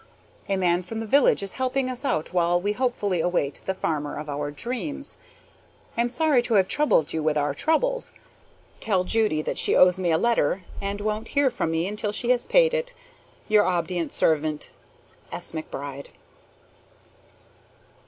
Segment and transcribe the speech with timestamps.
[0.49, 4.17] A man from the village is helping us out while we hopefully await the farmer
[4.17, 5.19] of our dreams.
[5.95, 8.11] I am sorry to have troubled you with our troubles.
[8.79, 12.31] Tell Judy that she owes me a letter, and won't hear from me until she
[12.31, 12.95] has paid it.
[13.47, 14.71] Your ob'd't servant,
[15.31, 15.51] S.
[15.51, 16.07] McBRIDE.